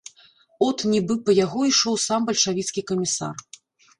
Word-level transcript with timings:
От, 0.67 0.83
нібы 0.93 1.17
па 1.27 1.35
яго 1.45 1.59
ішоў 1.71 1.99
сам 2.05 2.25
бальшавіцкі 2.29 2.85
камісар. 2.93 3.35